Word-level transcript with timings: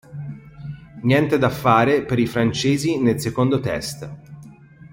Niente 1.03 1.37
da 1.37 1.51
fare 1.51 2.03
per 2.03 2.17
i 2.17 2.25
francesi 2.25 2.99
nel 2.99 3.21
secondo 3.21 3.59
test. 3.59 4.11